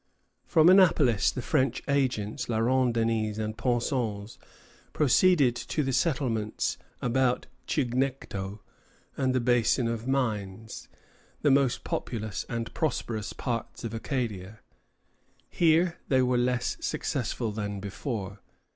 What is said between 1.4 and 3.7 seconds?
French agents, La Ronde Denys and